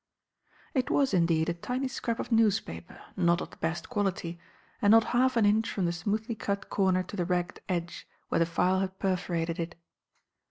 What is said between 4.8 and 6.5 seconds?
and not half an inch from the smoothly